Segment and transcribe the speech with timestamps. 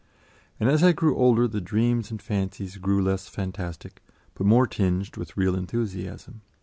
[0.59, 4.01] And as I grew older the dreams and fancies grew less fantastic,
[4.33, 6.41] but more tinged with real enthusiasm.